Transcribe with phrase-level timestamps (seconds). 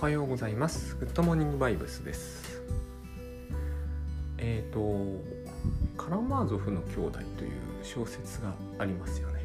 [0.00, 0.94] はようございます。
[0.94, 2.62] グッドモーニングバイブスです。
[4.38, 5.20] えっ、ー、と
[5.96, 7.50] カラマーゾフの兄弟という
[7.82, 9.40] 小説がありますよね。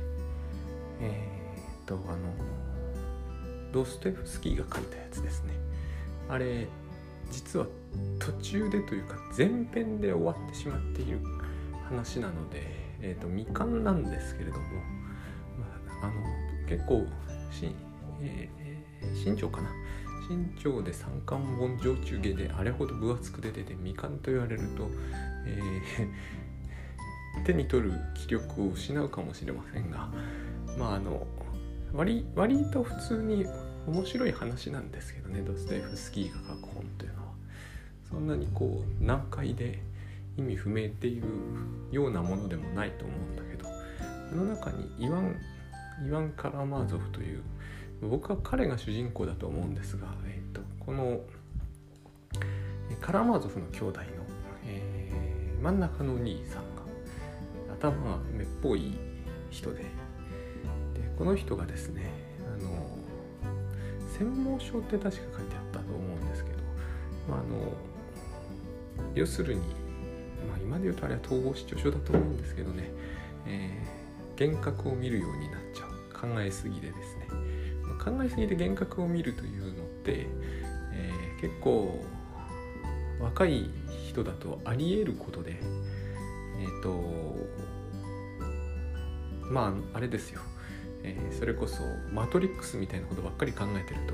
[1.01, 1.27] え
[1.81, 2.17] っ、ー、とあの
[3.71, 5.53] ドストエフスキーが書いたやつですね。
[6.29, 6.67] あれ
[7.31, 7.65] 実は
[8.19, 11.17] 途中でというか前編で終わってしまっている
[11.89, 12.61] 話なので、
[13.01, 14.65] えーと、未完なんですけれども、
[15.57, 15.65] ま
[16.03, 16.13] あ、あの
[16.69, 17.07] 結構
[17.51, 17.71] し、
[18.21, 19.69] えー、身長かな
[20.29, 24.89] 身長で三冠本上中下であれほど分厚く出てて未完と言われると、
[25.45, 30.09] えー、 手に取る気力を失うかもしれませんが
[30.77, 31.27] まああの
[31.93, 33.45] 割割と普通に
[33.87, 37.23] 面白い話なんですけどねドステフスキーが書く本というのは。
[38.13, 39.79] そんなにこう難解で
[40.37, 41.23] 意味不明っていう
[41.91, 45.35] ようなものでもないと思うんだけどあの中にイワン
[46.07, 47.41] イワン・カラマーゾフという
[48.09, 51.21] 僕は彼が主人公だと思うんですが、えーと、この
[53.01, 54.05] カラマーゾフの兄弟の、
[54.65, 56.83] えー、真ん中のお兄さんが
[57.73, 58.97] 頭がめっぽい
[59.49, 59.85] 人でで
[61.17, 62.11] この人がですね
[62.59, 62.97] あの
[64.17, 66.57] 専門書って確か書いてあったと思うんですけど、
[67.29, 67.73] まあ、あの
[69.15, 69.61] 要するに、
[70.47, 72.91] まあ、今で言うとあれは統合失調症だと思うんですけどね、
[73.47, 75.93] えー、幻覚を見るようになっちゃう。
[76.23, 77.22] 考えすぎでですね。
[78.03, 80.27] 考えすぎで幻覚を見るというのって、
[80.93, 82.03] えー、結構
[83.19, 83.69] 若い
[84.09, 85.57] 人だとありえることで
[86.59, 87.35] えっ、ー、と
[89.49, 90.41] まああれですよ、
[91.03, 94.13] えー、それこそマトリックスみたいなことばっかり考えてると、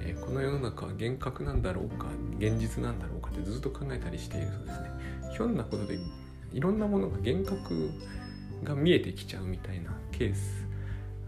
[0.00, 2.06] えこの世の中は幻覚なんだろうか
[2.38, 4.90] 現実なんだろうかってずっと考えたりしているとですね。
[5.32, 5.98] ひょんなことで
[6.52, 7.90] いろんなものが幻覚
[8.62, 10.61] が見えてきちゃうみたいなケース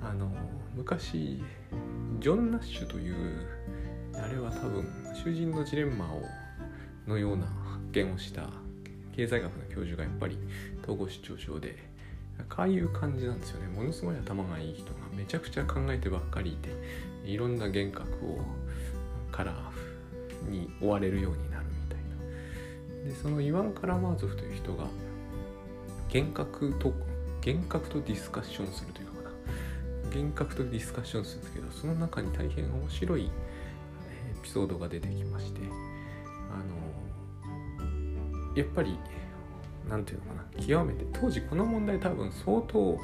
[0.04, 0.30] あの
[0.76, 1.42] 昔
[2.20, 3.14] ジョン・ナッシュという
[4.14, 6.22] あれは多分囚人のジレンマを
[7.06, 8.48] のような発見をした
[9.16, 10.38] 経済学の教授がやっぱり
[10.82, 11.76] 統合失調症で
[12.38, 13.68] ああいう感じなんですよね。
[13.68, 16.70] ものすごい頭がいい人がめちゃくちゃ考えてばっかりいて
[17.24, 18.44] いろんな幻覚を
[19.32, 19.54] から
[20.48, 21.98] に追われるようになるみたい
[23.06, 23.10] な。
[23.10, 24.84] でそのイワン・カラマーゾフという人が
[26.12, 26.92] 幻覚と
[27.44, 29.03] 幻覚とディスカッションするという
[30.14, 33.30] 幻覚とディスカッションするんですけどその中に大変面白いエ
[34.42, 35.60] ピソードが出てきまして
[36.50, 36.64] あの
[38.56, 38.96] やっぱり
[39.88, 42.96] 何て言うのかな極めて当時この問題多分相当、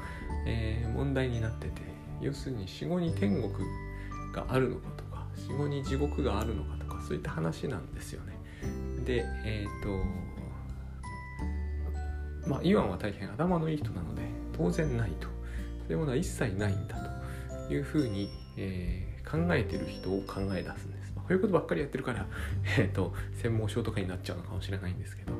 [0.46, 1.82] えー、問題になってて
[2.20, 3.52] 要するに死後に天国
[4.32, 8.38] があるのかとか死後に地獄があるのかとかそういった話なんですよね。
[9.04, 9.88] でえっ、ー、と
[12.48, 14.22] まあイワンは大変頭のいい人なので
[14.56, 15.39] 当然ないと。
[15.90, 16.94] そういうものは一切ないんだ
[17.66, 21.12] というふうに、えー、考えてる人を考え出すんです。
[21.16, 22.26] まあ、こういうことばっかりやってるから、
[22.78, 23.12] えーと、
[23.42, 25.32] 専門書とかになっちゃうのかもしれないんですけど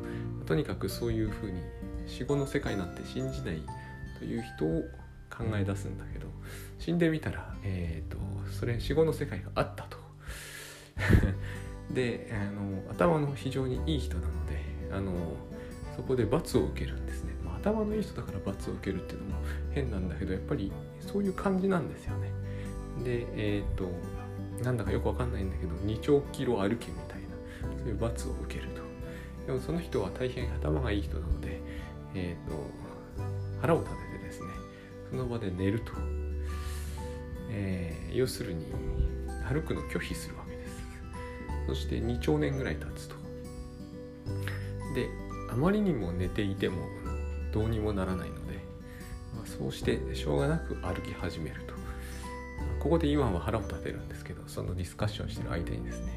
[0.47, 1.63] とにかくそういうふうに
[2.09, 3.63] 死後の世界なんて信じない
[4.19, 4.83] という人を
[5.31, 6.27] 考え出すんだけど
[6.81, 8.19] 死んでみたら、えーと、
[8.51, 9.99] それ死後の世界があったと。
[11.95, 15.13] であの頭の非常にいい人なのであの
[15.95, 17.40] そこで罰を受けるんですね。
[17.63, 22.31] 頭のいい人だから罰を受けるっていうのも変なんだけどやっぱりそういう感じなんですよね。
[23.05, 23.89] でえっ、と
[24.65, 27.29] なんだかよくわかんないんだけど2兆キロ歩けみたいな
[27.79, 28.81] そういう罰を受けると。
[29.47, 31.61] でもその人は大変頭がいい人なので、
[32.15, 32.55] えっ、と
[33.61, 34.47] 腹を立ててですね
[35.11, 35.93] その場で寝ると。
[37.53, 38.67] えー、要するに
[39.49, 40.85] 歩くの拒否するわけです。
[41.67, 43.17] そして2兆年ぐらい経つと。
[44.95, 45.09] で
[45.51, 46.87] あまりにも寝ていても
[47.53, 48.55] どうにもならないので、
[49.35, 51.81] まあ、そうしてしょうがなく歩き始めると。
[52.79, 56.13] ここでイワンは腹を立てるんですけどそのディスカッションしてる相手にですね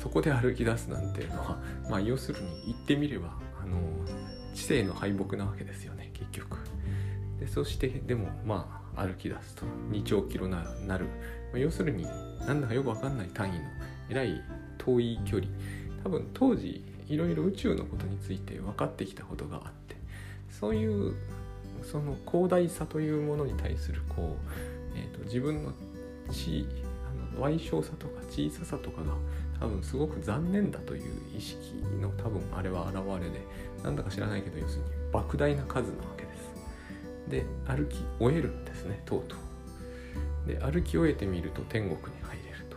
[0.00, 1.58] そこで歩き出すなんていうのは、
[1.90, 3.32] まあ、要するに言ってみれば
[3.62, 3.78] あの
[4.54, 6.58] 知性の敗北なわけですよね結局。
[7.40, 11.04] でそしてでもまあ歩き出すと2兆キロななる、
[11.52, 12.04] まあ、要するに
[12.46, 13.58] なんだかよくわかんない単位の
[14.10, 14.42] えらい
[14.78, 15.50] 遠い距離。
[16.02, 19.95] 多分当時いろいろ宇宙のことについて分かってきたことがあって
[20.58, 21.14] そういう
[21.82, 25.72] その広大さというものに対するこう、えーと、自分の
[26.30, 26.66] 地
[27.36, 29.12] あの矮小さとか小ささとかが
[29.60, 31.58] 多分すごく残念だという意識
[32.00, 33.40] の多分あれは現れで
[33.84, 36.36] なんだか知らないけど要するに莫大な数なわけです。
[37.28, 40.48] で歩き終えるんですねとうとう。
[40.48, 42.76] で歩き終えてみると天国に入れると。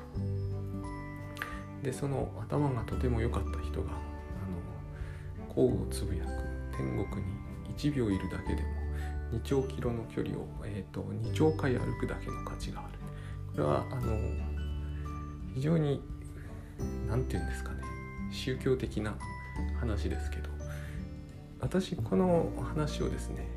[1.83, 6.29] でその頭がとても良かった人があのこうつぶやく
[6.77, 7.38] 天国に
[7.79, 8.67] 1秒いるだけでも
[9.31, 12.99] 2兆キロの距離を、えーと、2兆回歩くだけの価値がある。
[13.53, 14.17] これはあの
[15.55, 16.01] 非常に
[17.07, 17.81] 何て言うんですかね。
[18.31, 19.15] 宗教的な
[19.79, 20.49] 話ですけど。
[21.61, 23.47] 私この話をですね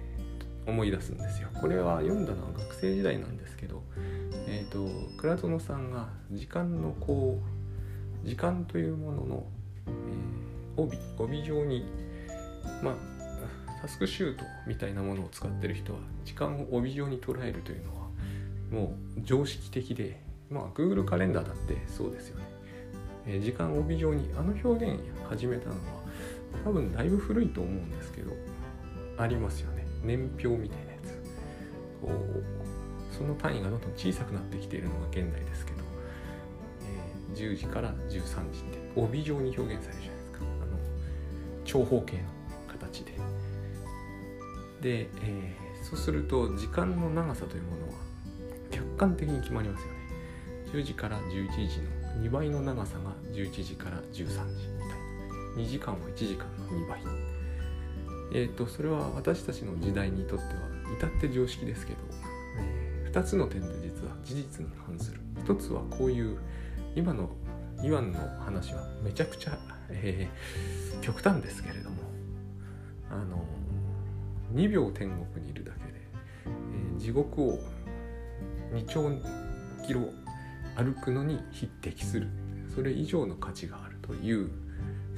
[0.67, 1.49] 思い出すんですよ。
[1.61, 3.83] これは読んだのは学生時代なんですけど
[4.47, 7.41] えっ、ー、と倉園さんが時間のこ
[8.25, 9.47] う時間というものの、
[9.87, 11.85] えー、帯帯状に
[12.83, 12.95] まあ
[13.83, 18.09] タスクシュートみたいなものを使ってる人は時間を帯状に捉えるというのは
[18.71, 22.45] もう常識的でまあ Google カレンダーだってそうですよね、
[23.27, 25.79] え、時間帯状にあの表現始めたのは
[26.65, 28.31] 多分だいぶ古いと思うんですけど
[29.19, 29.87] ありますよね。
[30.05, 31.13] 年表みたいなやつ。
[32.01, 35.79] こうその単位がどんどん小さくなってきているのが現代ですけど、
[37.35, 38.25] えー、10時から13時っ
[38.65, 40.39] て帯状に表現されるじゃないですか。
[40.41, 40.79] あの
[41.65, 42.23] 長方形の
[42.69, 43.42] 形で。
[44.83, 47.93] で、えー、そうすると時間の長さというものは
[48.71, 50.03] 客観的に決まりますよね。
[50.73, 54.25] 10時から11時の2倍の長さが11時から13時。
[54.25, 54.89] みたい
[55.57, 57.01] な2時間は1時間の2倍。
[58.35, 60.51] えっ、ー、とそれは私たちの時代にとっては
[60.99, 61.99] 至って常識ですけど、
[62.59, 65.21] えー、2つの点で実は事実に反する。
[65.45, 66.39] 1つはこういう
[66.97, 67.31] 今の
[67.85, 69.59] イワンの話はめちゃくちゃ、
[69.91, 71.97] えー、極端ですけれども
[73.11, 73.45] あの
[74.55, 76.01] 2秒天国にいるだけで、
[76.47, 77.59] えー、地獄を
[78.73, 79.11] 2兆
[79.87, 80.03] キロ
[80.77, 82.29] 歩くのに匹敵する。
[82.75, 84.51] それ以上の価値があるという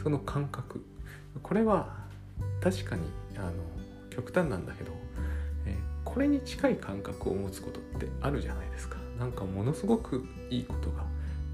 [0.03, 0.85] その感覚。
[1.43, 1.97] これは
[2.61, 3.03] 確かに
[3.37, 3.53] あの
[4.11, 4.93] 極端なんだけど、
[5.67, 8.97] えー、これに近い感覚を持つことってあるじゃないですか。
[9.19, 11.05] なんかものすごくいいことが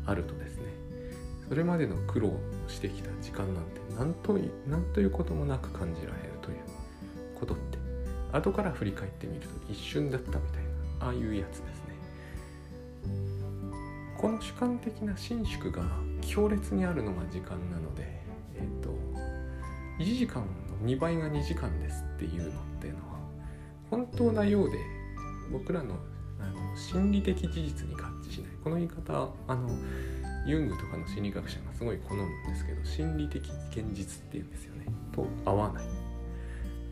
[0.06, 0.64] あるとですね。
[1.48, 2.32] それまでの苦労
[2.68, 4.38] してきた時間なんて何と
[4.68, 6.79] 何ということもなく感じられるという。
[7.40, 7.78] ことって
[8.32, 10.62] 後から振り返ってみると一瞬だったみたい
[11.00, 11.90] なああいうやつですね。
[14.16, 15.82] この主観的な伸縮が
[16.20, 18.20] 強烈にあるのが時間なので
[18.54, 18.90] えっ、と
[19.98, 23.18] 1時間の2倍が2時間ですっていうのっていうのは
[23.90, 24.78] 本当なようで
[25.50, 25.96] 僕らの
[26.38, 28.50] あの心理的事実に合致しない。
[28.62, 29.68] この言い方あの
[30.46, 34.86] ユングとかの心理学者がすごい好むんですけど心理的現実っていうんですよね。
[35.12, 35.99] と合わない。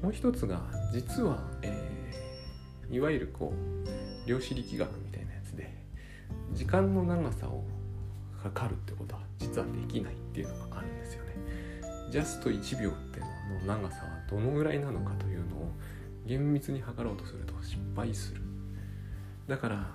[0.03, 0.61] もう一つが
[0.93, 5.75] 実は、えー、いわゆるこう量子力学みたいなやつで
[6.53, 7.65] 時間の長さを
[8.43, 11.35] 測るってことは実はできないっていうのがあるんですよね。
[12.11, 13.27] ジャスト1秒っての
[13.67, 15.73] の長さはどのぐらいなのかというのを
[16.27, 18.43] 厳密に測ろうとすると失敗する。
[19.49, 19.87] だから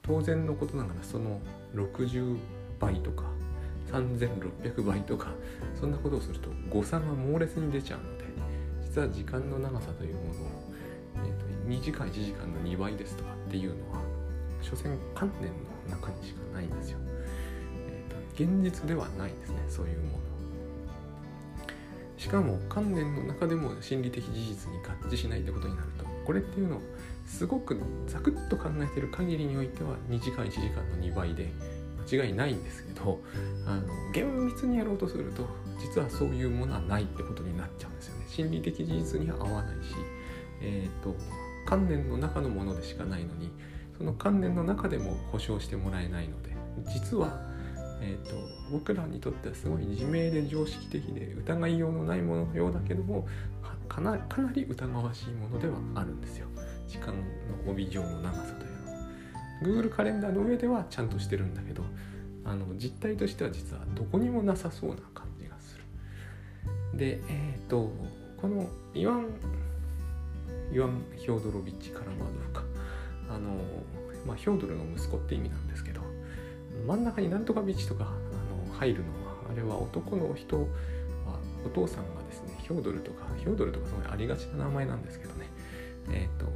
[0.00, 1.40] 当然のことながらその
[1.74, 2.38] 60
[2.80, 3.24] 倍とか
[3.90, 5.28] 3600倍とか
[5.78, 8.24] そんなことをすると誤差が猛烈に出ちゃうので
[8.92, 10.34] 実は時間の長さというものを、
[11.16, 14.02] えーと、2時間1時間の2倍ですとかっていうのは
[14.60, 16.98] 所詮観念の中にしかないんですよ、
[17.88, 20.18] えーと、現実ではないんですねそういうもの
[22.18, 26.80] しかも観念の中でも心理的事実に合致しないってことになるとこれっていうのを
[27.26, 31.50] すごくざくっと考えてる限りにおいては2時間1時間の2倍で
[32.10, 33.22] 間違いないんですけど
[33.66, 35.48] あの厳密にやろうとすると
[35.80, 39.94] 実はそういうものはないってことになっちゃうんですよね心理的事実には合わないし
[40.62, 41.14] え、ー、と
[41.66, 43.50] 観念の中のものでしかないのに
[43.96, 46.50] その観念の中でも保証してもらえないので
[46.92, 47.40] 実は、
[48.00, 48.34] えーと、
[48.72, 53.26] 僕らにとってはすごい自明で常識的で疑いようのないもののようだけども
[53.88, 56.46] かなかなり疑わしいものではあるんですよ。
[56.88, 59.82] 時間の帯状の長さというのは。
[59.82, 61.84] Google カレンダーの上ではちゃんとしてるんだけど
[62.44, 66.98] あの実態としては実はどこにもなさそうな感じがする。
[66.98, 67.92] でえっ、ー、と
[68.42, 69.28] このイワン
[70.72, 72.64] イワン・ヒョードロビッチ・カラマードフか。
[73.30, 73.62] あの、
[74.26, 76.00] まあ、ヒョードルの息子って意味なんですけど
[76.86, 78.08] 真ん中になんとかビッチとかあ
[78.68, 80.66] の入るのはあれは男の人は
[81.64, 85.46] お父さんがですねヒョードルとかヒョードルとかすごいありがちな名前なんですけどね。
[86.10, 86.46] えっ、ー、と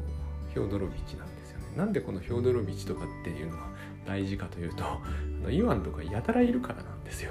[0.53, 1.67] ヒョードロビッチなんですよね。
[1.77, 3.69] なんでこのヒョードロビッチとかっていうのが
[4.07, 5.01] 大事かというとあ
[5.45, 7.31] のイワンとかやたらいるからなんですよ。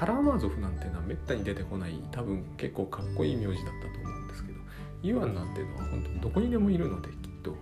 [0.00, 4.58] カラーマーゾフなんていうのはめったに出てこない多分結構かっこいい名字だったと思うんですけど
[5.02, 7.54] イワンなんていうのは本当にどこにでもいるのできっと,、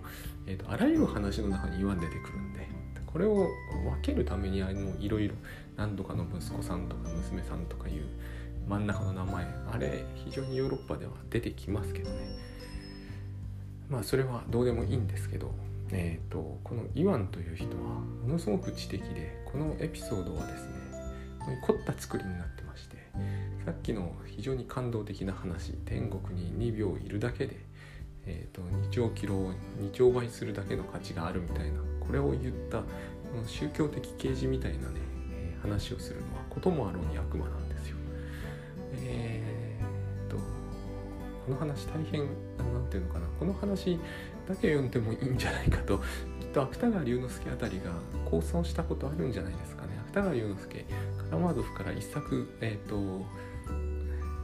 [0.47, 2.65] えーと、あらゆる話の中にイワン出てくるんで
[3.05, 3.49] これを分
[4.01, 4.59] けるために
[5.01, 5.35] いろいろ
[5.75, 8.05] 何とかの息子さんとか娘さんとかいう
[8.69, 12.15] 真ん中の名前あれ非常にヨーロッパでは出てきますけどね。
[13.89, 15.51] まあそれはどうでもいいんですけど
[15.91, 20.78] えーとこのイワンという人はものすごく知的でこのエピソードはですね
[21.39, 22.97] 凝った作りになってまして
[23.65, 27.57] さっきの非常に感動的な話天国に2秒いるだけで、
[28.25, 32.85] えーと、2兆キロを2兆倍するだけの価値があるみたいなこれを言ったこ
[33.35, 34.99] の宗教的啓示みたいなね、
[35.61, 37.97] 話をするのはこともあろうに悪魔なんですよ。
[38.93, 40.43] えー、とこ
[41.51, 42.21] の話大変
[42.57, 43.99] 何て言うのかなこの話
[44.47, 45.99] だけ読んでもいいんじゃないかと
[46.39, 47.91] きっと芥川龍之介あたりが
[48.29, 49.78] 構想したことあるんじゃないですか。
[50.11, 50.85] 芥川龍之介
[51.29, 53.25] カラマーゾフから一作えっ、ー、と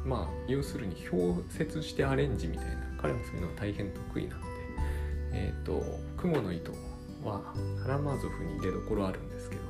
[0.05, 4.45] まあ要するに表説してアレンジみたいな彼はそういうのが大変得意なんで
[5.33, 5.83] えっ、ー、と
[6.17, 6.71] 「雲の糸」
[7.25, 7.41] は
[7.81, 9.61] カラマーゾフに出どころあるんですけど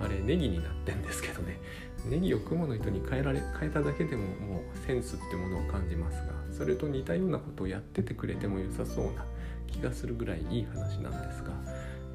[0.00, 1.58] あれネギになってんですけどね。
[2.06, 9.24] ネギを雲の糸に変えられ変えただけでももうセンスってものを感じますがそれと似たようなことをやっててくれても良さそうな
[9.66, 11.52] 気がするぐらいいい話なんですが、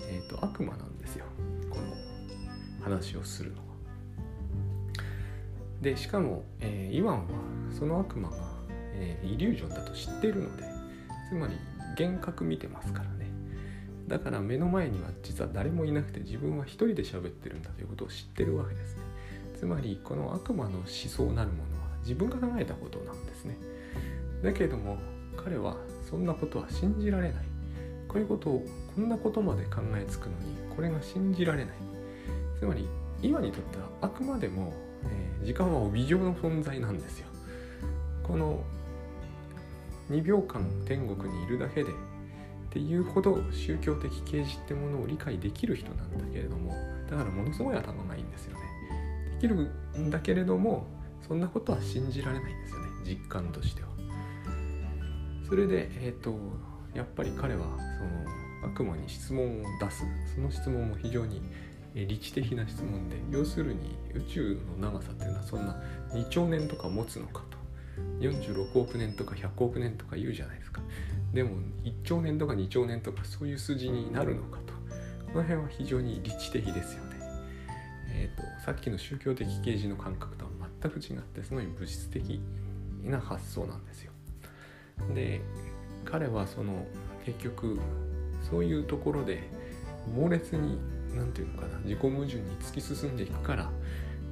[0.02, 1.26] えーと、悪魔なんですよ。
[2.82, 3.58] 話をするの。
[3.58, 3.64] は。
[5.82, 7.24] でしかも、えー、イワンは
[7.78, 8.38] その悪魔が、
[8.94, 10.64] えー、イリュージョンだと知ってるので
[11.30, 11.56] つまり
[11.98, 13.30] 幻覚見てますからね。
[14.08, 19.04] だから目の前には実は誰もいなくて自分は一人で喋ってるんだということを知ってるわけですね。
[19.58, 23.58] つまりこの悪魔の思想なるものは自分が考えたことなんですね。
[24.44, 24.98] だけども
[25.38, 25.78] 彼は
[26.10, 27.46] そんなことは信じられない。
[28.08, 31.76] こういうことをこんなことまで考えつくのにこれが信じられない。
[32.60, 32.88] つまり
[33.22, 34.74] 今にとってはあくまでも
[35.04, 37.28] えー、時間は帯状の存在なんですよ。
[38.24, 38.64] この
[40.10, 41.94] 2秒間天国にいるだけでっ
[42.72, 46.72] ていうほど宗教的啓示ってものを理解できる人なんだけれども
[47.10, 48.60] だからものすごい頭がいいんですよね。
[49.36, 49.56] できる
[49.98, 50.88] んだけれども
[51.28, 53.90] そんなことは信じられないんですよね実感としては。
[55.48, 56.38] それでえっ、ー、と
[56.94, 57.66] やっぱり彼は
[58.62, 60.04] その悪魔に質問を出す。
[60.36, 61.42] その質問も非常に
[61.96, 65.76] 理知的な質問で要するに宇宙の長さっていうのはそんな
[66.14, 67.60] 2兆年とか持つのかと。
[68.22, 70.82] 46億年とか100億年とか言うじゃないですか。
[71.34, 74.74] でも1兆年とか2兆年とかそういう数字になるのかと。
[75.32, 77.18] この辺は非常に理知的ですよね。
[78.12, 82.42] えっ、ー、とさっきの宗教的啓示の感覚とは全く違ってすごい物質的
[83.04, 84.12] な発想なんですよ。
[85.14, 85.42] で
[86.06, 86.86] 彼はその
[87.26, 87.80] 結局
[88.50, 89.44] そういうところで
[90.16, 90.80] 猛烈に
[91.16, 93.70] 何て言うのかな自己矛盾に突き進んでいくから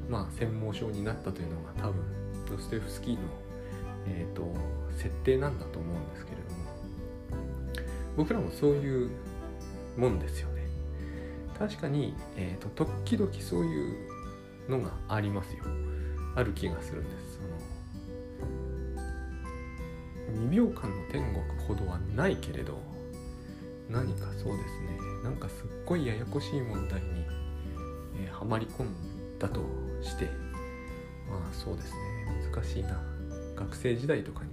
[0.10, 2.04] まあ専門書になったというのが多分
[2.50, 3.20] ドステフスキーの、
[4.08, 4.54] えーと、
[4.96, 6.58] 設定なんだと思うんですけれども。
[8.18, 9.12] 僕らもそういう
[9.96, 10.64] もんですよね。
[11.58, 13.96] 確かに、えーと、時々そういう
[14.70, 15.64] のがありますよ。
[16.36, 17.40] ある気がするんです。
[20.26, 22.80] その2秒間の天国ほどはないけれど
[23.90, 25.07] 何かそうですね。
[25.24, 27.08] なんかすっごいややこしい問題に、
[28.20, 29.62] えー、はまり込んだと
[30.02, 30.26] して
[31.30, 31.98] まあそうですね。
[32.54, 33.00] 難しいな。
[33.56, 34.52] 学生時代とかに、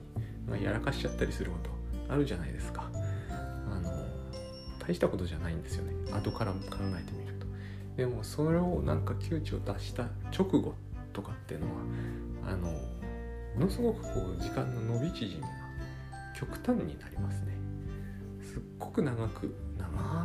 [0.49, 1.71] まあ、やらかしちゃったりすること
[2.13, 2.91] あるじゃないですか。
[3.31, 3.91] あの
[4.79, 5.93] 大したことじゃないんですよね。
[6.13, 7.47] 後からも考えてみると。
[7.97, 10.05] でもそれをなんか窮地を脱した
[10.37, 10.75] 直後
[11.13, 11.73] とかっていうのは
[12.49, 15.49] あのものすごくこう時間の伸び縮みが
[16.35, 17.57] 極端になりますね。
[18.43, 19.55] すっごく長く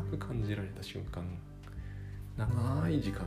[0.10, 1.24] く感じられた瞬間。
[2.38, 3.26] 長い時間が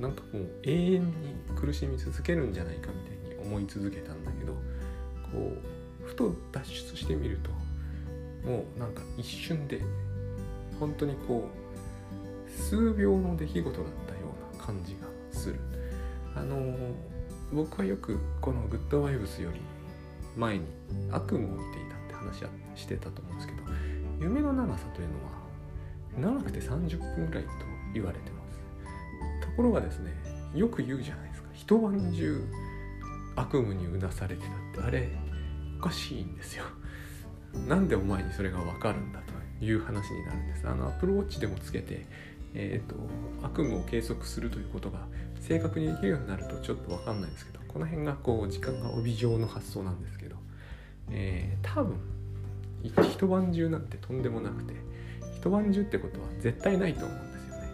[0.00, 5.52] なんかもう永遠に苦しみ続けるんじゃないかみたいに思い続けたんだけどこ
[6.04, 7.50] うふと脱出してみると
[8.48, 9.80] もうなんか一瞬で
[10.78, 14.20] 本当にこう数秒の出来事だったよ
[14.54, 15.58] うな感じがする。
[16.34, 16.74] あの
[17.52, 19.60] 僕はよくこの「グッドバイブス」より
[20.36, 20.64] 前に
[21.10, 23.62] 悪夢を見ていたって話はしてたと思うんですけど
[24.20, 25.41] 夢の長さというのは
[26.18, 27.50] 長くて30分ぐらいと
[27.94, 29.46] 言われてます。
[29.46, 30.12] ところがですね
[30.54, 31.48] よく言うじゃないですか。
[31.52, 32.44] 一晩中
[33.36, 35.08] 悪夢にうなされてたってあれ
[35.78, 36.64] おかしいんですよ。
[37.68, 40.68] なんでお前にそれが分かるんだという話になるんです。
[40.68, 42.06] あのアプローチでもつけて
[42.54, 42.96] えーと、
[43.42, 45.00] 悪夢を計測するということが
[45.40, 50.36] 正確にできるようになるとちょっと分かんないんですけどこの辺がこう時間が帯状の発想なんですけど、
[51.10, 51.96] えー、多分
[52.82, 54.74] 一晩中なんてとんでもなくて
[55.42, 57.68] 一晩中ってことは絶対ないと思うんですよね。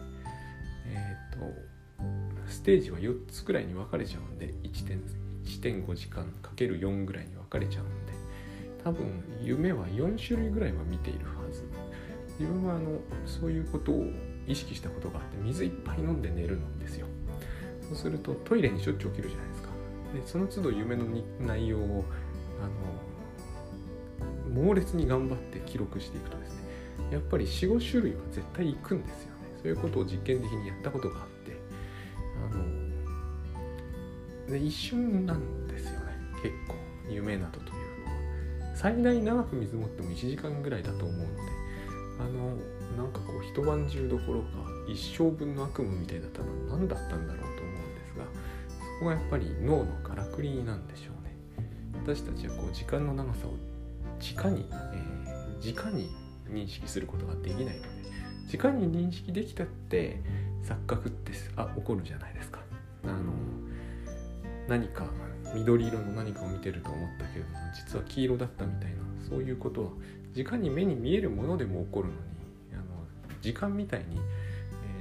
[0.86, 8.14] えっ、ー、とステージは4つくらいに分かれちゃうんで1.5時間かける4ぐらいに分かれちゃうんで
[8.82, 11.62] 多分夢は4種類ぐらいは見ているはず。
[12.40, 14.06] 自分はあのそういうことを
[14.46, 17.06] 意識したことがあって水いっぱい飲んで寝るんですよ。
[17.82, 19.68] そうするとトイレにしょっちゅう起きるじゃないですか。
[20.14, 21.04] でその都度夢の
[21.38, 22.04] 内容を
[22.62, 22.64] あ
[24.56, 26.57] の猛烈に頑張って記録していくとですね
[27.10, 29.40] やっぱり45種類は絶対行くんですよね。
[29.62, 31.56] そういうことを実験的にやったことがあって。
[32.52, 36.16] あので一瞬なんですよね。
[36.42, 36.74] 結構
[37.10, 38.76] 夢などというのは。
[38.76, 41.28] 最大長く水持っても1時間ぐらいだと思うので。
[42.20, 42.56] あの
[42.96, 44.48] なんかこう一晩中どころか
[44.88, 46.48] 一生分の悪夢みたいだったの。
[46.72, 48.24] は何だったんだろうと思うんですが。
[48.98, 51.36] そこがやっぱり脳のからくりなんでしょうね。
[52.04, 53.54] 私たちはこう時間の長さを
[54.20, 56.10] 直に、えー、直に
[56.50, 57.88] 認識することができないので
[58.56, 60.20] 直に認識できたって
[60.64, 62.60] 錯覚ってあ起こるじゃないですか。
[63.04, 63.32] あの
[64.68, 65.06] 何か
[65.54, 68.96] 緑色の何かを見てると思ったけれども実は黄色だったみたいな
[69.28, 69.90] そういうことは
[70.34, 72.18] 時間に目に見えるものでも起こるのに
[72.74, 72.82] あの
[73.40, 74.20] 時間みたいに、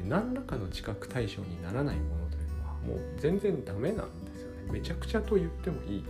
[0.01, 4.72] えー、何らかの知覚対象にならないものというのはもう全然ダメなんですよね。
[4.72, 6.04] めちゃくちゃと言ってもいい。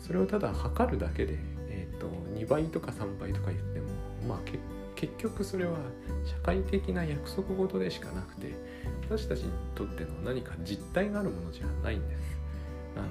[0.00, 2.08] それをただ測るだけで、えーと、
[2.38, 3.83] 2倍とか3倍とか言っても
[4.26, 4.38] まあ
[4.96, 5.76] 結局それは
[6.24, 8.54] 社会的な約束事でしかなくて
[9.02, 12.38] 私たちにとっての何か実体があるものじゃないんです。
[12.96, 13.06] あの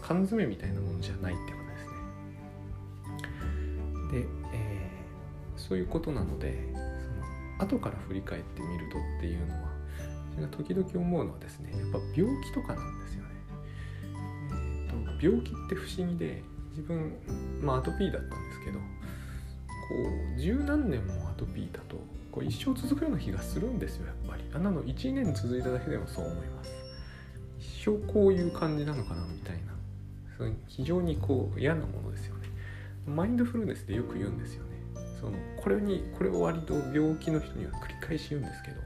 [0.00, 1.84] 缶詰みたいなものじゃないってことです
[4.14, 4.22] ね。
[4.22, 6.72] で、えー、そういうことなので
[7.58, 9.68] その後から振り返ってみるとっていうのは
[10.36, 13.30] 私が時々思うのはですねやっぱ病気とかなんですよね、
[14.52, 17.12] えーと、病気って不思議で自分
[17.60, 18.78] まあアトピーだったんですけど
[19.88, 19.94] こ
[20.36, 21.96] う十何年もアトピーだと
[22.30, 24.44] こう一生続くような気がするんですよやっぱり。
[24.54, 26.70] あんなの1年続いただけでもそう思います。
[27.58, 29.72] 一生こういう感じなのかなみたいな。
[30.68, 32.48] 非常にこう嫌なものですよね。
[33.06, 34.70] マインドフルネスでよく言うんですよね。
[35.20, 38.76] そのこれにこれを割と病気の人には繰り返し言うんですけど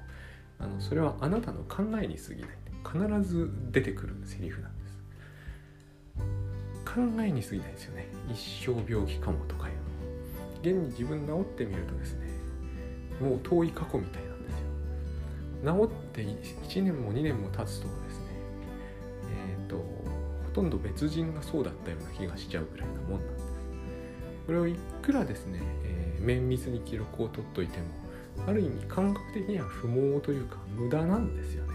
[0.61, 2.51] あのそれはあなたの考えに過ぎない。
[2.85, 4.99] 必ず出てくるセリフなんです。
[6.85, 8.07] 考えに過ぎないですよね。
[8.31, 9.82] 一生病気かもとかいう
[10.63, 12.29] 現に自分治ってみるとですね
[13.21, 14.59] もう遠い過去みたいなんです
[15.65, 15.89] よ。
[15.89, 18.27] 治って1年も2年も経つとですね
[19.59, 19.85] えっ、ー、と
[20.53, 23.53] とんど別人がそうだったような気がしちゃうぐらいなもんなんです。
[24.47, 27.85] これをいくらですね、えー、綿密に記録を取っといても
[28.47, 31.75] ある意味感覚的には不毛というか無駄なんですよね。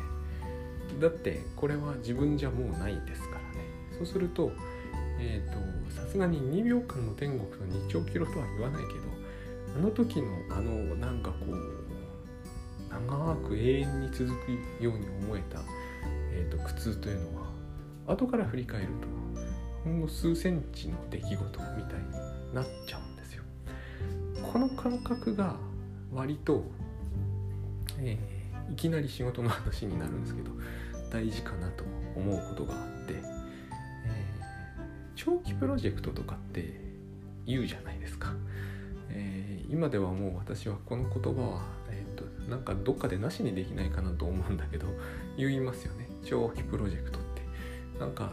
[0.99, 3.47] だってこれは自分じゃもうないですからね。
[3.97, 4.51] そうすると
[5.19, 8.99] えっ、ー、とさすがに2秒間の天国の日長キロとは言わないけど
[9.75, 11.87] あの時のあのなんかこう
[12.89, 15.61] 長く永遠に続くように思えた、
[16.31, 17.47] えーと苦痛というのは
[18.07, 19.07] 後から振り返ると
[19.83, 21.63] ほんの数センチの出来事みたい
[22.01, 23.43] になっちゃうんですよ。
[24.51, 25.55] この感覚が
[26.13, 26.63] 割と、
[27.99, 30.51] えー、いきなり仕事の話になるんですけど
[31.11, 31.83] 大事かなと
[32.15, 32.96] 思うことがあって、
[35.27, 36.73] 長期プロジェクトとかって
[37.45, 38.33] 言うじゃないですか。
[39.09, 44.87] えー、今ではもう私はこの言葉は、えーと、となんかどっかでなしにできないかなと思うんだけど
[45.35, 46.07] 言いますよね。
[46.23, 47.99] 長期プロジェクトって。
[47.99, 48.31] なんか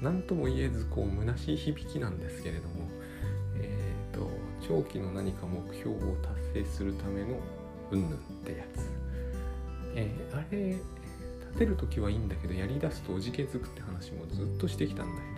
[0.00, 2.88] 何とも言えずこう虚しい響きなんですけれども、
[3.56, 7.40] えーと、長期の何か目標を達成するための
[7.90, 8.88] うんぬんってやつ、
[9.96, 10.76] えー、あれ
[11.48, 15.37] 立てる時はいいんだけどやりだすとおじけづくって話もずっとしてきたんだけ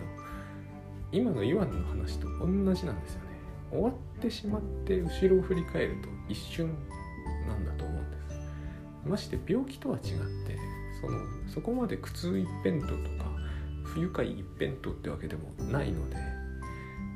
[1.11, 3.27] 今のイワンの話と同じなんですよね。
[3.71, 6.73] 終わってしまって後ろを振り返ると一瞬
[7.47, 9.07] なんだと思うんです。
[9.07, 10.01] まして病気とは違っ
[10.47, 10.57] て
[11.01, 13.31] そのそこまで苦痛一辺倒とか
[13.83, 16.15] 不愉快一辺倒ってわけでもないので、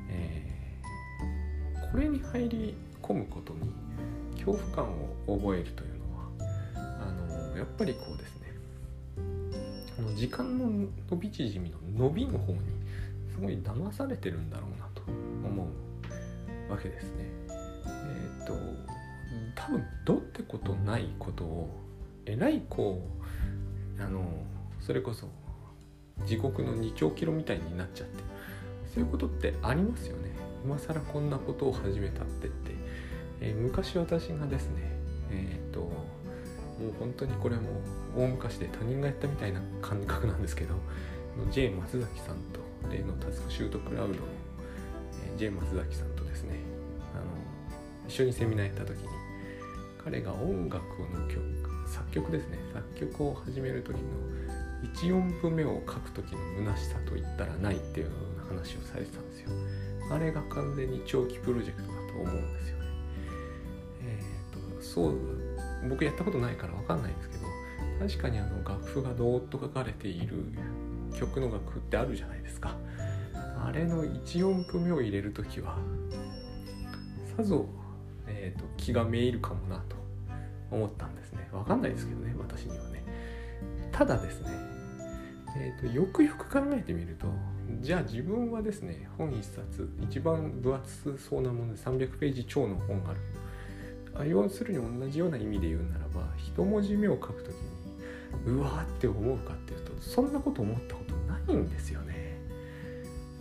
[0.10, 3.60] えー、これに入り込むことに
[4.34, 4.86] 恐怖感
[5.28, 6.30] を覚えるというのは
[6.76, 8.46] あのやっぱりこうですね。
[10.02, 12.60] の時間の伸び縮みの伸びの方に
[13.36, 15.02] すごい騙されてるんだろうなと
[15.46, 15.68] 思
[16.70, 17.26] うわけですね。
[17.86, 18.54] えっ、ー、と
[19.56, 21.70] 多分どうってことないことを
[22.26, 23.06] えらいこ
[24.00, 24.24] うあの
[24.80, 25.28] それこそ
[26.26, 28.24] 地獄の2兆キロみたいになっちゃって
[28.94, 30.32] そういうことってありますよね
[30.64, 32.72] 今更こんなことを始めたってって、
[33.42, 34.96] えー、昔私がですね
[35.32, 35.92] えっ、ともう
[37.00, 37.64] 本当にこれも
[38.16, 40.76] 大昔で他人がやったみたいな感覚なんですけど
[41.52, 44.20] J 松崎さんと例のタスクシュートクラウドの、
[45.26, 46.60] えー、J 松崎さんとですね
[47.14, 47.24] あの
[48.08, 49.08] 一緒にセミナーやった時に
[50.04, 54.04] 彼が音楽の曲作曲ですね作曲を始める時の
[54.94, 56.40] 14分目を書く時の
[56.74, 59.50] 虚しさといったらないっていうような話をされてたんですよ。
[60.12, 62.86] あれが完全に長期プロジェクトだと思うんですよね。
[64.02, 65.18] えっ、ー、とそう
[65.90, 67.46] 僕やったことないから分かんないんですけど
[68.00, 70.46] 確かにあの楽譜がどーっと書かれている
[71.16, 72.76] 曲の楽譜ってあるじゃないですか。
[73.34, 75.78] あれの14分目を入れる時は
[77.36, 77.66] さぞ、
[78.28, 79.96] えーと、気がめいるかもなと
[80.70, 81.48] 思ったんですね。
[81.52, 83.04] 分かんないですけどね私にはね。
[83.92, 84.50] ただですね
[85.58, 87.28] えーと、よくよく考えてみると
[87.80, 93.20] じゃあ自分はですね本一冊一番分厚そうなもので300ページ超の本がある。
[94.06, 102.38] けど要するに同じような意味で言うならば一文字目を書くときにうわーって思うかっていうとそんなこと思ったことないんですよね。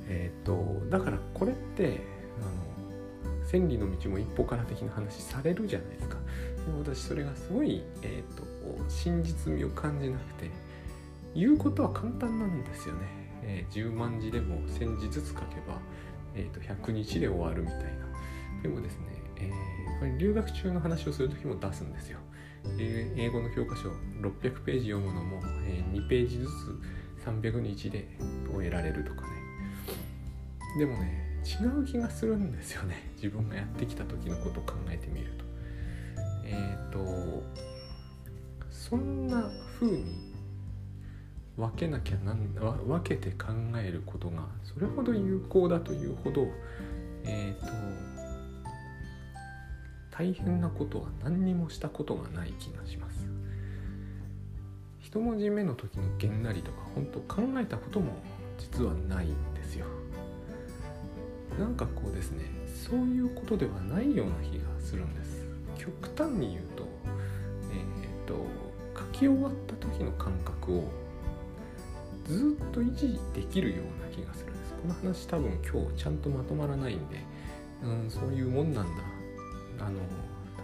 [0.08, 2.00] えっ、ー、とだからこれって
[2.40, 6.16] あの千里の道も一歩から的な話されるじゃないですか。
[6.16, 6.22] で
[6.78, 8.42] 私それがすごい、えーと、
[8.88, 10.50] 真実味を感じなくて
[11.34, 13.00] 言うことは簡単なんですよね。
[13.42, 15.78] えー、10万字でも1000字ずつ書けば、
[16.34, 18.04] えーと、100日で終わるみたいな。
[18.62, 22.18] でもですね、えー、留学中の話をする時も出すんですよ。
[22.78, 23.90] 英語の教科書
[24.26, 26.50] 600ページ読むのも、え、2ページずつ
[27.24, 28.08] 300日で
[28.52, 29.28] 終えられるとかね。
[30.78, 35.44] でもね違う気がするんですよね自分がやってきた時のことを考えてみると。
[36.44, 37.42] えっ、ー、と
[38.70, 40.34] そんな風に
[41.56, 46.48] 分けなきゃなん分けて考えることがそれほど有効だというほど
[47.24, 47.72] えっ、ー、と
[50.10, 53.13] 大変なことは何にもしたことがない気がします。
[55.14, 58.14] 一文字目の時のげんなりとか本当考えたことも
[58.58, 59.86] 実はないんですよ。
[61.56, 65.46] なんかこうですねそういうことではないような気がするんです。
[65.78, 66.88] 極端に言うと
[67.72, 68.44] えっ、ー、と
[68.98, 70.90] 書き終わった時の感覚を
[72.24, 74.74] ずっと維持できるような気がするんです。
[74.82, 77.20] この話多分今日ちゃんとまとまらないんで、
[77.84, 79.04] うん、そういうもんなんだ。
[79.78, 80.00] あの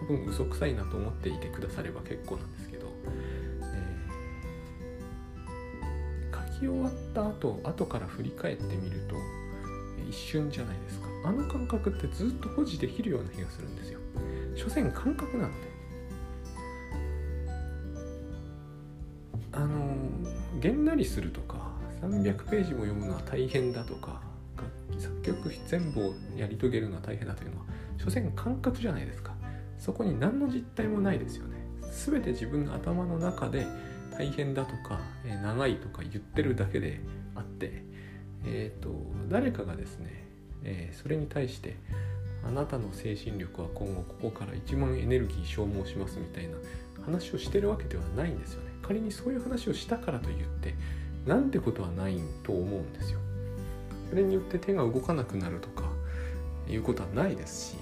[0.00, 2.59] 多分嘘くさいなと思っていてくだされば結構なんです。
[6.60, 9.16] き終わった後後から振り返ってみると
[10.08, 11.08] 一瞬じゃないですか。
[11.24, 14.00] あの感覚ってずっと保持できるような気がするんですよ。
[14.54, 15.70] 所詮感覚なんで。
[19.52, 19.96] あの
[20.60, 24.20] げんなりするとか300ページも読むのは大変だとか
[24.98, 27.66] 作曲全部をやり遂げるのは大変だというのは
[27.98, 29.34] 所詮感覚じゃないですか。
[29.78, 31.56] そこに何の実態もないですよね。
[32.06, 33.66] 全て自分の頭の中で
[34.20, 37.00] 大変だとか、え長いとか言ってるだけで
[37.34, 37.82] あって
[38.44, 38.90] えーと、
[39.28, 40.24] 誰かがですね、
[40.64, 41.76] えー、それに対して
[42.46, 46.56] あなたの精神力は今後ここから1万エネルギー消耗しますみたいな
[47.04, 48.70] 話をしてるわけではないんですよね。
[48.82, 50.74] 仮にそういう話をしたからといって
[51.26, 53.18] なんてことはないと思うんですよ。
[54.08, 55.84] それによって手が動かなくなるとか
[56.68, 57.76] いうことはないですし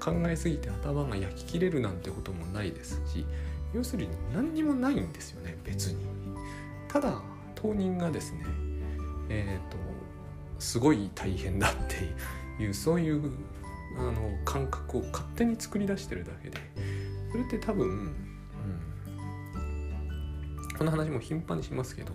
[0.00, 3.26] 考えすぎて頭が焼き切れるなんてこともないですし
[3.74, 5.96] 要するに何にもないんですよね別に
[6.88, 7.20] ただ
[7.54, 8.44] 当人がですね
[9.28, 9.78] えっ、ー、と
[10.58, 11.74] すごい大変だっ
[12.58, 13.30] ていうそういう
[13.96, 16.58] あの感覚を勝手に作り出してるだけで
[17.30, 18.14] それって多分、うん、
[20.76, 22.12] この話も頻繁にしますけど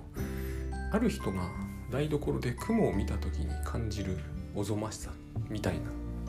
[0.92, 1.50] ある人が
[1.92, 4.18] 台所で雲を見た時に感じる
[4.56, 5.12] おぞましさ
[5.50, 5.82] みたいな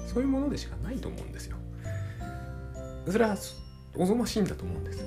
[0.07, 1.57] そういうものでしかないと思うんですよ。
[3.07, 3.37] それは
[3.97, 5.05] おぞましいんだと思うんです。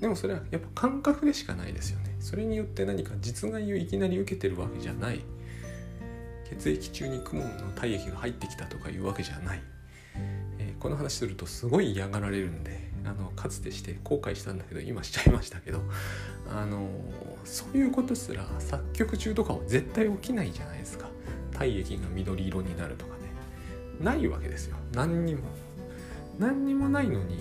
[0.00, 2.16] でもそれはやっぱ感覚でしかないですよね。
[2.20, 5.20] それによって何か実害をいきなり受けてるわけじゃない。
[6.58, 9.62] 血液中に雲の体液が入ってきたとかいうわけじゃない、
[10.58, 15.80] えー、この話するとすごい嫌がられるんであのかつてして後悔したんだけど今しちゃいましたけど
[16.50, 16.88] あの
[17.44, 21.08] そういうことすら作曲中とかは絶対起きないじゃないですか
[21.52, 23.32] 体液が緑色になるとかね
[24.00, 25.42] ないわけですよ何にも
[26.38, 27.38] 何にもないのに、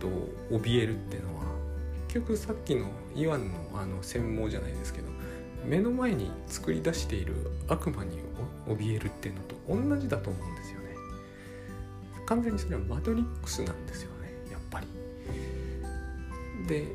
[0.00, 0.08] と
[0.50, 1.44] 怯えるっていうのは
[2.08, 5.08] 結局さっきのイワンのあの専門じゃないですけど
[5.66, 7.34] 目の前に作り出している
[7.68, 8.18] 悪魔に
[8.68, 10.84] 怯えるっていうのと同じだと思うんですよね。
[12.26, 14.86] 完全にそれはマトリックスなんですよねやっぱり。
[16.68, 16.86] で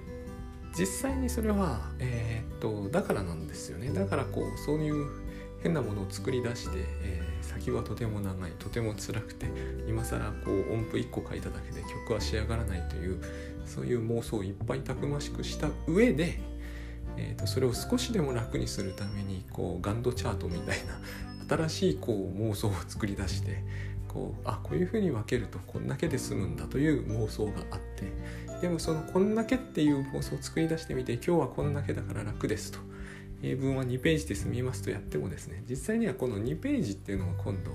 [0.77, 3.91] 実際にそれはえー、っとだからなんですよね。
[3.91, 5.07] だからこうそういう
[5.61, 9.47] 変なものを作り出して、えー、先はとても長いとても辛くて
[9.87, 13.21] 今更こう音符1個書いただけで曲は仕上がらないという
[13.65, 16.39] そういう妄想をいっぱいたくましくした上で
[17.17, 23.63] えーと、それを少しでも楽にするためにこうガンドチャートみたいな新しいこう妄想を作り出して
[24.07, 32.79] こうあこういうふうに分けるとこんだけで済むんだという妄想があってでもそのこんだけっていう妄想を作り出してみて今日はこんだけだから楽ですと。
[33.41, 37.71] 英文は2ページで済みますとやってもですね実際にはこの2ページっていうのが今度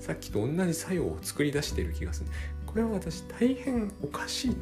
[0.00, 2.30] さっきと同じ作用を作り出している気がする
[2.66, 4.56] これは私大変おかしい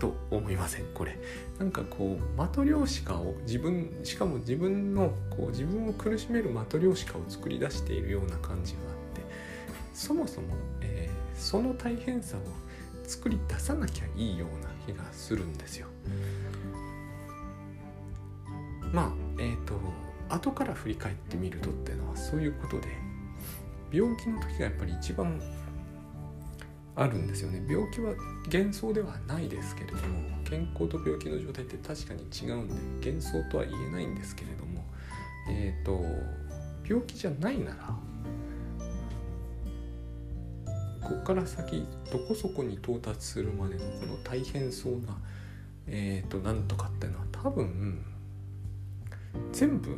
[0.00, 1.18] と思いませんこれ
[1.58, 9.22] なんかこうマトリョーシカを自分しかも自分のこう自分を苦しめるマトリョーシカを作り出しているような感じがあって
[9.92, 12.40] そもそも、えー、その大変さを
[13.04, 15.86] 作り出さなきゃいいような気がするんですよ。
[18.92, 19.74] まあえっ、ー、と
[20.28, 22.88] 後から振り返ってみるとっていうのはそういうことで
[23.90, 25.40] 病気の時がやっぱり一番
[26.94, 27.62] あるんですよね。
[27.68, 28.12] 病気は
[28.52, 30.02] 幻想ではないですけれども
[30.44, 32.68] 健康と病気の状態って確かに違うん
[33.00, 34.84] で幻想とは言えないんですけれども
[35.48, 36.04] えっ、ー、と
[36.86, 37.96] 病気じゃないなら
[41.02, 45.16] ここから先どこそこに到達するまでのこの大変そうな
[45.86, 48.04] えっ、ー、となんとかっていうのは多分
[49.52, 49.96] 全部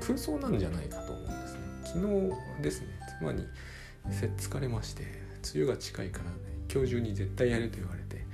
[0.00, 1.60] 空想なんじゃないかと思うんですね。
[1.84, 1.98] 昨
[2.58, 2.86] 日ですね
[3.18, 3.46] 妻に
[4.10, 5.02] せっつかれまして
[5.54, 6.36] 梅雨が近いから、ね、
[6.72, 8.24] 今日中に絶対やれと言われて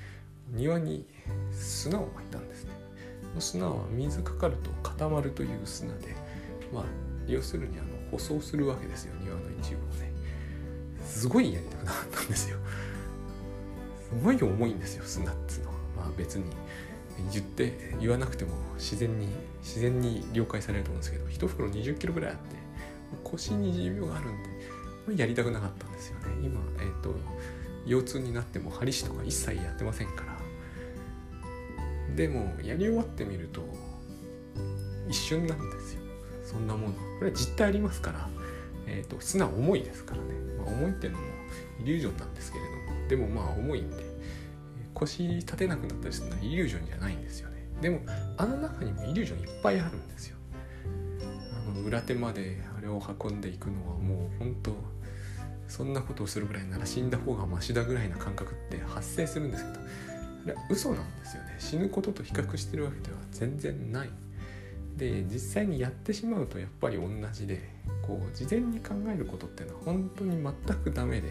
[0.48, 1.06] 庭に
[1.52, 2.70] 砂をまいたんですね。
[3.38, 6.16] 砂は水かかると固まるという砂で
[6.72, 6.84] まあ
[7.28, 10.10] 要するにあの舗装するわけですよ庭の一部をね。
[11.04, 12.58] すごいやりたくなかったんですよ。
[14.00, 15.74] すごい重いんですよ砂っつうのは。
[15.96, 16.44] まあ別に。
[17.32, 19.28] 言って言わなくても自然に
[19.62, 22.56] 自然に了解されると思うんですけど1袋2 0キロぐらいあって
[23.24, 26.26] 腰に持病があるんでやりたくなかったんですよね。
[26.42, 27.14] 今えっ、ー、と
[27.86, 30.36] 腰痛になっても針師とか一切やってませんから。
[32.14, 33.62] でもやり終わってみると
[35.08, 36.00] 一瞬なんですよ。
[36.44, 36.94] そんなもの。
[36.94, 38.28] これは実態ありますから、
[38.86, 41.24] えーと、砂重いですからね、まあ、重いっていうのも
[41.80, 43.08] イリュージョンなんですけれども。
[43.08, 44.09] でもまあ重いんで。
[45.00, 47.56] 腰立てなくなったりするのはイリュージョンじゃないんですよね。
[47.80, 48.00] でも
[48.36, 50.36] あの中にもイリュージョンいっぱいあるんですよ。
[51.72, 54.74] あの裏手まであれを運んでいくのはもう本当
[55.68, 61.56] そんなことをするぐらいなら死んだ方がマシだぐらいな感覚って発生するんですけどあれは嘘なんですよね。
[61.58, 64.10] 死ぬことと比較してるわけでは全然ない。
[64.96, 67.70] で実際にやってしまうとやっぱり同じで
[68.06, 71.28] こう事前に考えることっていうのは本当に全くダメで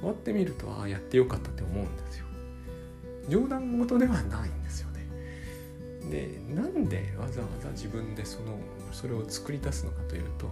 [0.00, 2.27] 終わってみるとああやってよかったって思うんですよ。
[3.28, 5.06] 冗談事ではないんですよね。
[6.10, 8.58] でなんでわざわざ自分でその
[8.92, 10.46] それを作り出すのかというと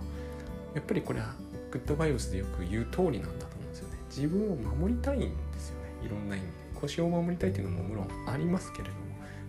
[0.75, 1.35] やっぱりこれは
[1.71, 3.99] グッドバイオスでよく言う通りなんだと思うんですよね。
[4.09, 5.27] 自分を守りたいんで
[5.59, 6.07] すよね。
[6.07, 6.67] いろんな意味で。
[6.81, 9.01] 腰を守りたいっていうのももろんありますけれども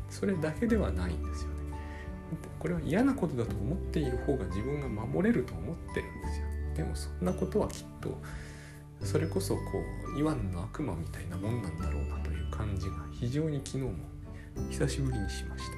[0.09, 1.55] それだけではないんですよね。
[2.59, 6.45] これは嫌なことだと思っている方が自分が守れると思ってるんですよ。
[6.77, 8.17] でもそんなことはきっと
[9.03, 9.61] それこそこ
[10.15, 13.93] うイワンの悪魔みたいなもんなんだろうなという感じが非常に昨日も
[14.69, 15.76] 久しぶりにしました。